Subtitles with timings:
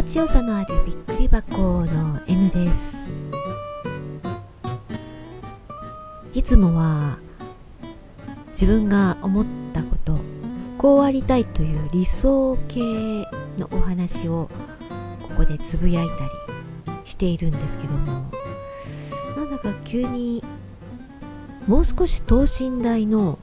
[0.00, 2.96] 心地よさのあるびっくり箱の N です
[6.32, 7.18] いつもは
[8.52, 9.44] 自分が思っ
[9.74, 10.18] たこと
[10.78, 12.80] こうありたいという理想系
[13.58, 14.48] のお話を
[15.22, 16.12] ここでつぶやいた
[16.94, 18.06] りしているんですけども。
[19.36, 20.42] なんだか急に
[21.66, 23.38] もう少し等身大の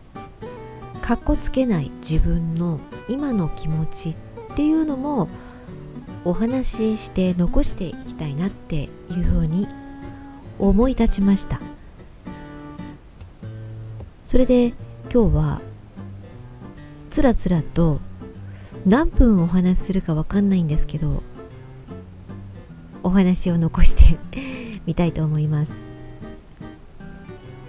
[1.03, 5.29] かっこつけない自分の今の気持ちっていうのも
[6.27, 9.65] お話しして残していきたいなっていうふうに
[10.59, 11.61] 思い立ちました。
[14.25, 14.73] それで
[15.09, 15.61] 今日は
[17.11, 18.01] つらつらと
[18.85, 21.23] 何分お話しするかわかんないんですけど
[23.03, 24.17] お話を残して
[24.85, 25.71] みたいと思います。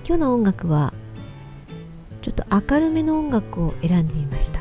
[0.04, 0.92] 今日の音楽は
[2.22, 4.58] ちょっと明るめの音楽を選んでみました。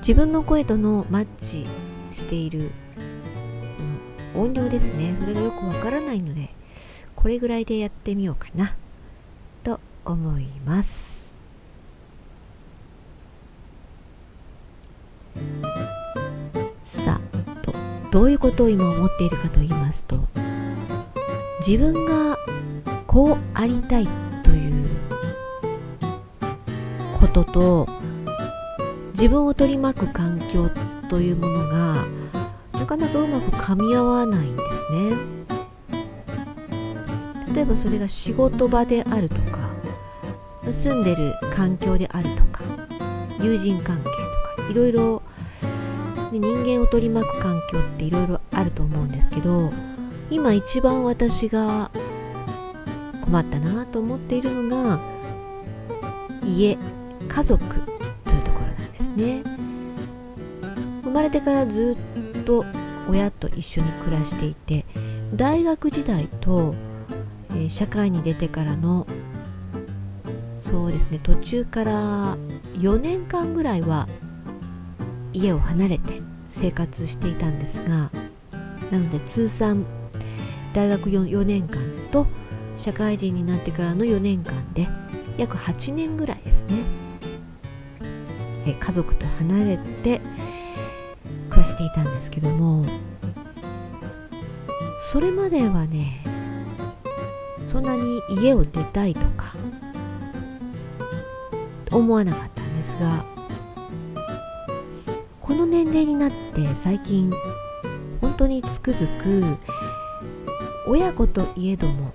[0.00, 1.64] 自分の声とのマッチ
[2.26, 2.72] している。
[4.34, 5.14] 音量ですね。
[5.20, 6.50] それがよくわからないので
[7.14, 8.74] これぐらいでやってみようかな。
[9.62, 11.24] と思います。
[17.04, 17.72] さあと
[18.10, 20.18] どういうことを今思っているかと言いますと
[21.66, 22.38] 自分が
[23.06, 24.08] こうありたい
[24.42, 24.88] という
[27.20, 27.86] ことと
[29.12, 30.70] 自分を取り巻く環境
[31.08, 31.96] というものが
[32.72, 35.36] なかなかうまく噛み合わないんですね。
[37.54, 39.70] 例えばそれが仕事場であるとか
[40.70, 42.62] 住んでる環境であるとか
[43.40, 44.10] 友人関係と
[44.64, 45.22] かいろいろ
[46.32, 49.70] 人間を取り巻く環境っていろいろあると思うんですけど
[50.28, 51.90] 今一番私が
[53.24, 54.98] 困ったなと思っているのが
[56.44, 56.76] 家
[57.28, 59.55] 家族というところなんですね。
[61.16, 61.96] まれてからず
[62.38, 62.62] っと
[63.08, 64.84] 親と一緒に暮らしていて
[65.34, 66.74] 大学時代と、
[67.50, 69.06] えー、社会に出てからの
[70.58, 72.36] そうですね途中から
[72.74, 74.08] 4年間ぐらいは
[75.32, 78.10] 家を離れて生活していたんですが
[78.90, 79.86] なので通算
[80.74, 81.78] 大学 4, 4年間
[82.12, 82.26] と
[82.76, 84.86] 社会人になってからの4年間で
[85.38, 87.06] 約8年ぐらいですね。
[88.66, 90.20] え家族と離れて
[91.76, 92.86] していたんですけども
[95.12, 96.24] それまではね
[97.66, 99.54] そんなに家を出たいとか
[101.92, 103.24] 思わなかったんですが
[105.42, 107.30] この年齢になって最近
[108.22, 109.58] 本当につくづく
[110.88, 112.12] 親子といえども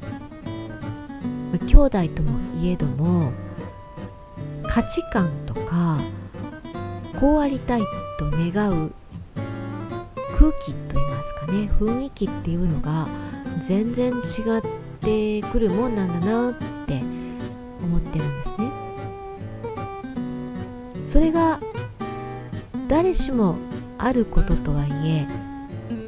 [1.67, 3.31] 兄弟ともいえども
[4.63, 5.99] 価値観とか
[7.19, 7.81] こうありたい
[8.17, 8.93] と願う
[10.41, 13.07] 空気といいますかね雰囲気っていうのが
[13.67, 14.61] 全然違っ
[14.99, 16.53] てくるもんなんだなっ
[16.87, 16.99] て
[17.83, 18.71] 思ってるんですね。
[21.05, 21.59] それが
[22.87, 23.55] 誰しも
[23.99, 25.27] あることとはいえ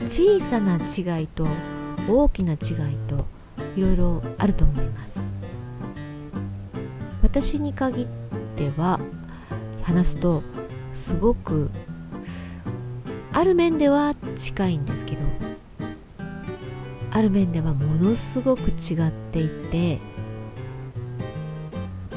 [0.08, 1.46] 小さな違いと
[2.10, 2.58] 大きな違い
[3.08, 3.28] と
[3.76, 5.20] いろいろあると思います。
[7.22, 8.08] 私に限っ
[8.56, 9.00] ては
[9.84, 10.42] 話すと
[10.96, 11.70] すごく
[13.34, 15.18] ある面では近いんですけど
[17.12, 20.00] ある面ではものすごく違っていて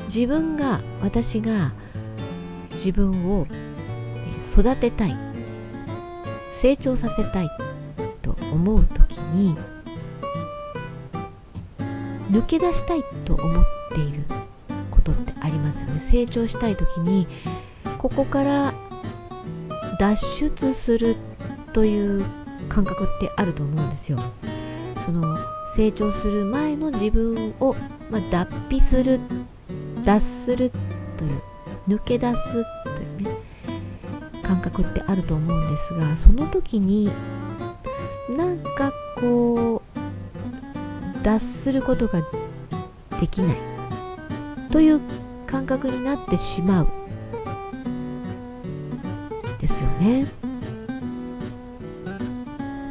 [0.06, 1.72] 自分が私が
[2.72, 3.46] 自分を
[4.52, 5.16] 育てたい
[6.52, 7.48] 成長させたい
[8.22, 9.56] と思う時に
[12.30, 14.24] 抜け出したいと思っている
[14.90, 16.00] ことってありますよね。
[16.00, 17.26] 成長したい時に
[17.98, 18.74] ここから
[19.98, 21.16] 脱出する
[21.72, 22.24] という
[22.68, 24.18] 感覚ってあると思うんですよ。
[25.04, 25.22] その
[25.76, 27.74] 成長する前の自分を、
[28.10, 29.20] まあ、脱皮する
[30.04, 30.70] 脱する
[31.16, 31.42] という
[31.88, 32.40] 抜け出す
[32.84, 33.30] というね
[34.42, 37.10] 感覚ってあると思うんですがその時に
[38.36, 42.20] なんかこう脱することが
[43.20, 43.56] できない
[44.70, 45.00] という
[45.46, 47.05] 感覚になってしまう。
[50.06, 50.26] ね。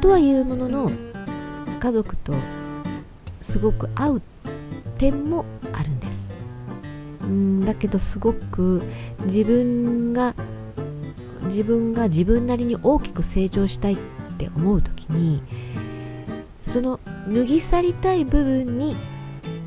[0.00, 0.90] とはいうものの
[1.80, 2.32] 家族と
[3.42, 4.22] すごく合う
[4.98, 6.30] 点もあるんです
[7.22, 8.82] うんだけどすごく
[9.24, 10.34] 自分が
[11.48, 13.96] 自分が自分なりに大きく成長したいっ
[14.38, 15.42] て思う時に
[16.62, 18.94] その脱ぎ去りたい部分に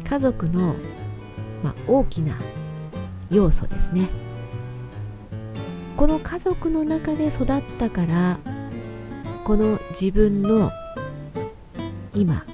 [0.08, 0.76] 家族の、
[1.64, 2.38] まあ、大きな
[3.32, 4.10] 要素ですね
[6.00, 8.40] この家族の中で育ったから
[9.44, 10.72] この自分の
[12.16, 12.46] 今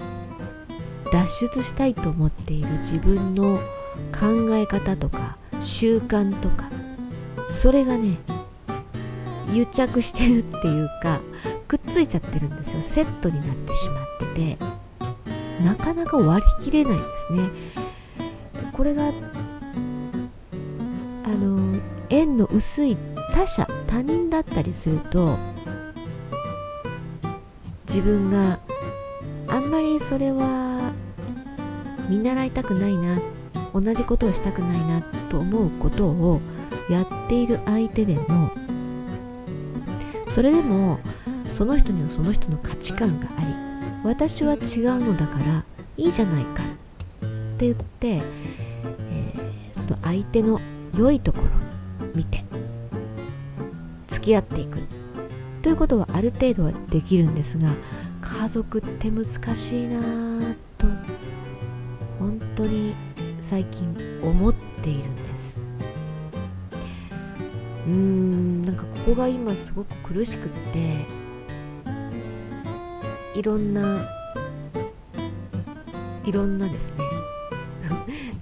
[1.13, 3.59] 脱出したいと思っている自分の
[4.12, 6.71] 考え方とか習慣とか
[7.62, 8.18] それがね
[9.53, 11.19] 癒着してるっていうか
[11.68, 12.81] くっついちゃってるんですよ。
[12.81, 14.57] セットになってしまってて
[15.63, 18.71] なかなか割り切れないですね。
[18.71, 19.09] これが
[21.25, 22.97] あの縁の薄い
[23.35, 25.37] 他者他人だったりすると
[27.89, 28.59] 自分が
[29.49, 30.93] あんまりそれは
[32.07, 33.19] 見習いたくないな
[33.73, 36.39] 同じことをしたくないなと思うことを
[36.89, 38.49] やっている相手でも
[40.33, 40.99] それでも
[41.57, 43.47] その人にはその人の価値観があり
[44.05, 44.59] 私は違う
[44.99, 45.65] のだから
[45.97, 46.67] いいじゃないかっ
[47.57, 50.61] て言って、えー、その相手の
[50.97, 51.39] 良いとこ
[51.99, 52.44] ろを見て
[54.25, 54.80] 付き合っていく。
[55.62, 57.69] ということはある程度はできるんですが
[58.22, 59.25] 家族って難
[59.56, 60.01] しいな
[60.77, 60.88] と
[62.18, 62.95] 本当に
[63.42, 65.56] 最近思っているんです。
[67.88, 70.95] うーんなんかここが今すごく苦しくって
[73.39, 74.04] いろんな
[76.25, 76.94] いろんなですね。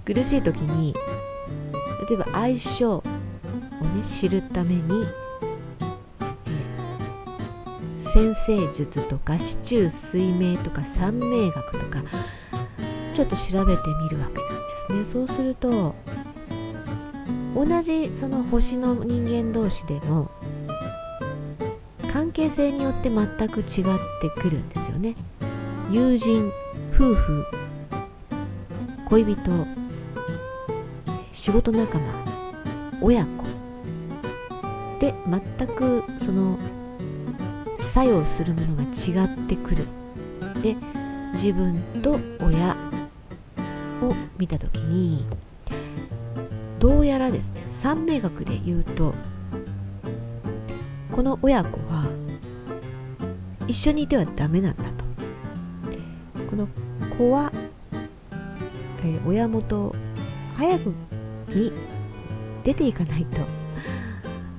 [0.04, 0.94] 苦しい時に
[2.08, 5.04] 例えば相性をね知るために
[8.14, 12.00] 先生術とか四柱推命とか三名学とか
[13.16, 15.26] ちょっと調べてみるわけなんですね。
[15.26, 15.96] そうすると
[17.56, 20.30] 同じその星の人間同士でも
[22.12, 25.16] 関係性によって全く違ってくるんですよね。
[25.90, 26.52] 友人
[26.92, 27.44] 夫婦
[29.10, 29.66] 恋人
[31.32, 32.04] 仕事仲間
[33.02, 33.42] 親子。
[35.00, 35.12] で
[35.58, 36.56] 全くその
[37.94, 39.86] 作用するものが違ってくる。
[40.60, 40.74] で
[41.34, 42.74] 自分と親
[44.02, 45.24] を見た時に
[46.80, 49.14] どうやらですね三名学で言うと
[51.12, 52.04] この親子は
[53.68, 55.04] 一緒にいてはダメなんだと。
[56.50, 56.66] この
[57.16, 57.52] 子は
[59.04, 59.94] えー、親元
[60.56, 60.92] 早く
[61.50, 61.72] に
[62.64, 63.38] 出ていかないと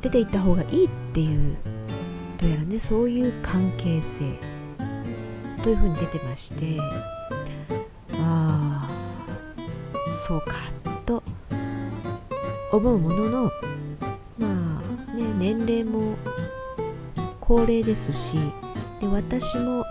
[0.02, 1.75] 出ていった方がいいっていう
[2.40, 2.80] どうやらね。
[2.80, 6.78] そういう関係性というふうに出てまして。
[8.22, 8.90] ああ
[10.28, 10.54] そうか
[11.06, 11.24] と。
[12.76, 13.52] 思うものの
[14.38, 16.16] まあね年齢も
[17.40, 18.38] 高齢ですし
[19.00, 19.86] で私も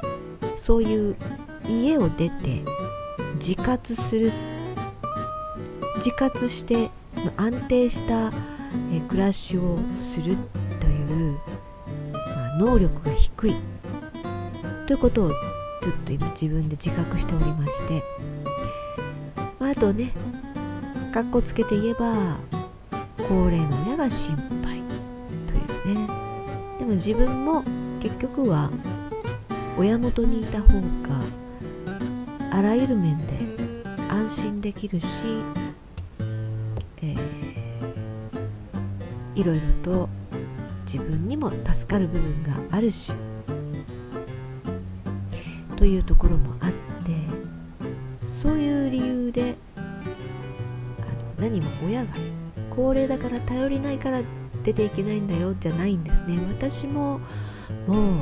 [0.58, 1.17] そういう
[1.67, 2.62] 家を出て
[3.37, 4.31] 自活する
[5.96, 6.91] 自活して
[7.37, 8.31] 安定した
[9.08, 10.64] 暮らしをするという、まあ、
[12.65, 13.55] 能力が低い。
[14.87, 15.37] ということをずっ
[16.07, 18.03] と今自分で自覚しておりまして、
[19.59, 20.13] まあ、あとね
[21.13, 22.39] かっこつけて言えば
[23.29, 24.81] 高齢の親が心配
[25.47, 26.07] というね。
[26.79, 27.63] でも自分も
[28.01, 28.71] 結局は
[29.79, 31.21] 親元にいた方が
[32.51, 33.39] あらゆる面で
[34.11, 35.06] 安心できるし、
[37.03, 40.09] えー、いろいろと
[40.94, 43.13] 自分にも助かる部分があるし。
[45.77, 46.77] というところもあって
[48.29, 49.86] そういう理由であの
[51.36, 52.13] 何も親が
[52.70, 54.22] 高齢だから頼りないから
[54.63, 56.39] 出ていけないんだよじゃないんですね。
[56.48, 57.19] 私も
[57.89, 58.15] もう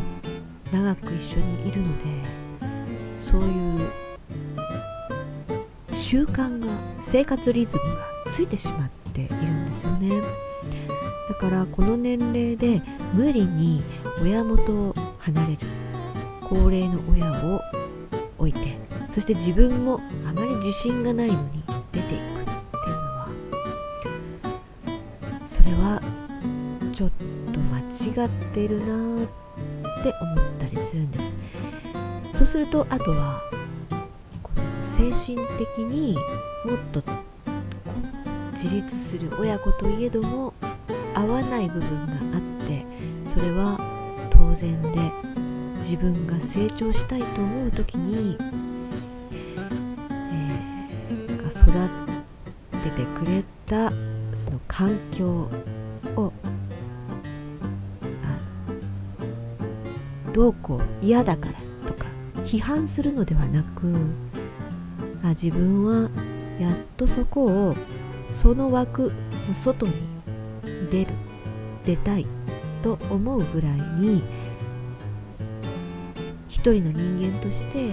[0.73, 2.05] 長く一緒にいるので
[3.21, 3.88] そういう
[5.95, 6.69] 習慣が
[7.02, 10.52] 生活リズムがついてしまっているんですよね。
[11.33, 12.83] だからこの年齢で
[13.15, 13.83] 無理に
[14.23, 15.59] 親元を離れる。
[16.43, 17.62] 高齢の親を
[18.37, 18.77] 置いて
[19.15, 19.99] そして自分も
[20.29, 21.62] あまり自信がないのに
[21.93, 23.29] 出ていくっていうのは
[25.47, 25.99] それは
[26.95, 27.11] ちょっ
[27.51, 27.79] と間
[28.25, 29.27] 違ってるなっ
[30.03, 31.33] て思ったりするんです。
[32.35, 33.41] そうするとあとは
[34.99, 36.12] 精神的に
[36.67, 37.03] もっと
[38.53, 40.53] 自立する親子といえども
[41.14, 42.85] 合わない部分があって
[43.33, 43.78] それは
[44.31, 44.88] 当然で
[45.81, 48.37] 自分が成長したいと思う時に、
[49.31, 51.64] えー、育
[52.85, 53.90] ててくれた
[54.35, 55.49] その環境
[56.16, 56.33] を
[60.33, 61.54] どうこう嫌だから
[61.87, 62.07] とか
[62.47, 63.92] 批判するのではなく
[65.23, 66.11] あ自分は
[66.59, 67.76] やっとそこを
[68.35, 69.12] その枠
[69.49, 69.92] の外に
[70.93, 71.11] 出る
[71.87, 72.27] 出たい
[72.83, 74.23] と思うぐらいに
[76.51, 77.91] 一人の人間として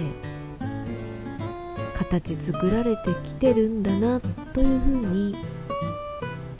[1.98, 4.20] 形作られてきてるんだな
[4.54, 5.36] というふうに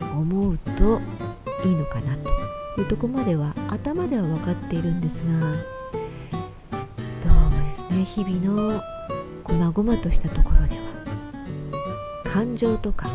[0.02, 1.02] 思うと
[1.68, 2.16] いいのかな
[2.76, 5.40] というとこまでは頭では分かっているんですが
[7.28, 8.82] どうもですね日々の
[9.44, 10.90] こまごまとしたところでは。
[12.24, 13.10] 感情とか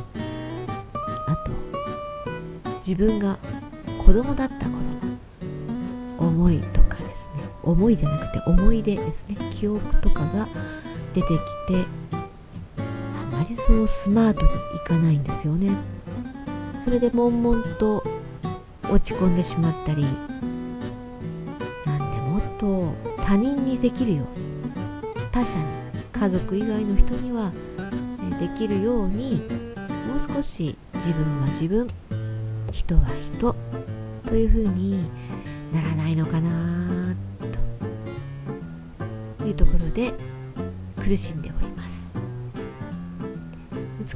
[2.86, 3.38] 自分が
[4.04, 7.42] 子供だった頃の思いとかですね。
[7.62, 9.36] 思いじゃなくて思い出ですね。
[9.52, 10.46] 記憶とかが
[11.14, 11.84] 出てきて
[12.78, 14.50] あまりそうスマートにい
[14.86, 15.70] かないんですよね。
[16.84, 18.04] それで悶々と
[18.90, 20.02] 落ち込んでしまったり
[21.86, 22.92] なんでもっと
[23.24, 24.74] 他人にできるように
[25.32, 25.64] 他者に
[26.12, 27.50] 家族以外の人には
[28.38, 29.36] できるように
[30.06, 31.86] もう少し自分は自分
[32.74, 33.06] 人は
[33.38, 33.54] 人。
[34.26, 35.08] というふうに
[35.72, 37.14] ならないのかな
[39.38, 39.46] と。
[39.46, 40.12] いうところで
[40.96, 42.10] 苦しんでおります。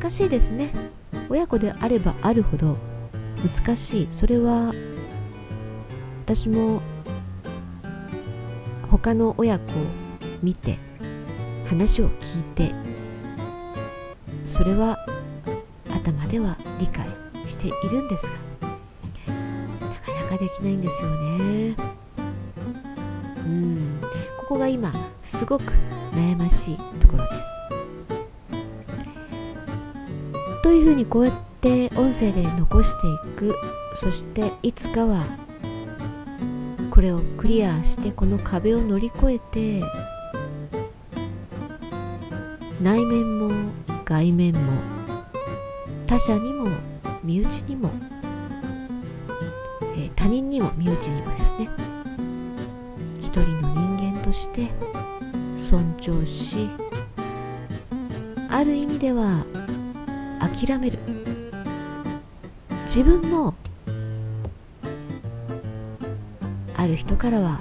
[0.00, 0.72] 難しいですね。
[1.30, 2.76] 親子であればあるほど
[3.64, 4.08] 難しい。
[4.12, 4.74] それは
[6.24, 6.82] 私も
[8.90, 9.66] 他の親子を
[10.42, 10.78] 見て
[11.68, 12.72] 話を聞いて
[14.44, 14.98] それは
[15.90, 17.06] 頭では理解
[17.46, 18.47] しているんですが
[20.28, 21.76] かできないんですよね。
[23.46, 24.00] うん
[24.40, 24.92] ここが今
[25.24, 25.72] すごく
[26.12, 27.38] 悩ましいところです。
[30.62, 33.54] というふうにこうやって音声で残していく
[34.02, 35.24] そしていつかは
[36.90, 39.80] これをクリアしてこの壁を乗り越えて
[42.82, 43.50] 内面も
[44.04, 44.60] 外面も
[46.06, 46.66] 他者にも
[47.22, 47.90] 身内にも、
[50.18, 51.68] 他人にも身内にもですね。
[53.20, 54.68] 一人の人間として
[55.70, 56.68] 尊重し
[58.50, 59.44] ある意味では
[60.40, 60.98] 諦める。
[62.86, 63.54] 自分も
[66.76, 67.60] ある人からは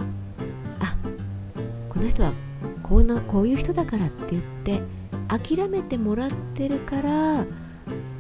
[0.80, 0.96] あ
[1.90, 2.34] この人は
[2.82, 4.82] こうなこういう人だからって言って
[5.28, 7.46] 諦めてもらってるから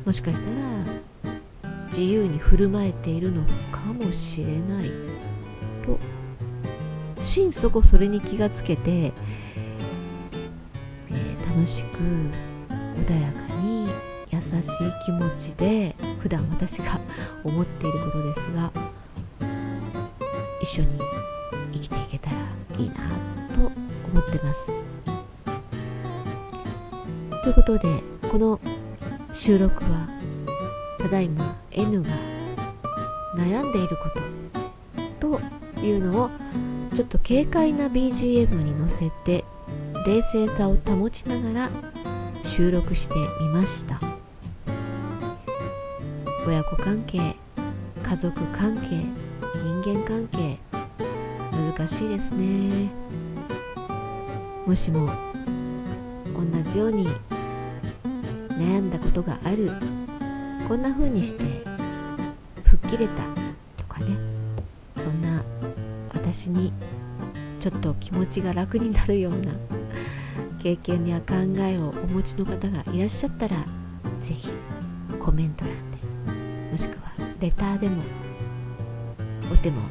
[0.06, 0.41] もしかした
[0.91, 0.96] ら
[1.97, 4.91] 自由に振る舞えているのかもしれない
[5.83, 5.97] と
[7.23, 11.97] 心底それに気がつけて、えー、楽しく
[12.69, 13.89] 穏やかに
[14.29, 14.51] 優しい
[15.07, 16.99] 気持ちで普段私が
[17.43, 18.71] 思っていることですが
[20.61, 20.99] 一緒に
[21.73, 22.35] 生きていけたら
[22.77, 23.09] いいな
[23.55, 24.67] と思ってます。
[27.43, 27.89] ということで
[28.29, 28.59] この
[29.33, 30.07] 収録は
[30.99, 32.10] ただいま N が
[33.36, 34.10] 悩んでいるこ
[35.22, 36.29] とというのを
[36.96, 39.46] ちょっと軽快な BGM に乗せて
[40.07, 41.69] 冷静さを保ちながら
[42.43, 44.00] 収録してみました。
[46.48, 47.36] 親子関係
[48.03, 49.03] 家族関係
[49.84, 50.57] 人間関係
[51.77, 52.89] 難しいですね。
[54.65, 55.07] もしも
[56.34, 57.07] 同じように
[58.50, 59.72] 悩んだことがある
[60.67, 61.66] こんな風にして
[62.89, 63.24] 切れた
[63.75, 64.17] とかね。
[64.96, 65.44] そんな
[66.13, 66.74] 私に
[67.60, 69.51] ちょっと気持ちが楽になるような
[70.63, 73.65] 経験や考えをお持ちの方がいらっしゃったら
[74.22, 74.50] 是非
[75.20, 75.98] コメント欄で
[76.72, 78.01] もしくはレターでも
[79.51, 79.82] お手も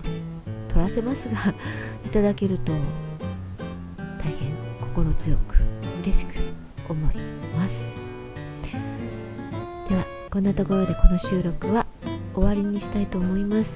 [0.68, 1.54] 取らせますが
[2.04, 2.72] いただけると
[4.18, 5.56] 大変心強く
[6.02, 6.34] 嬉しく
[6.88, 7.16] 思い
[7.56, 7.74] ます。
[9.88, 11.85] ではこんなところでこの収録は
[12.36, 13.70] 終わりにしたいと思います。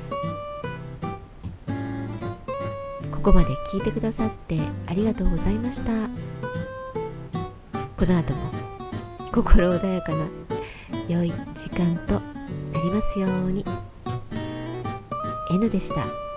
[3.10, 5.90] ここまで聞いてくださってありがとうございました。
[7.96, 8.40] この後も
[9.32, 10.26] 心穏やかな
[11.08, 12.20] 良い時間とな
[12.84, 13.64] りますように。
[15.50, 16.29] N でした。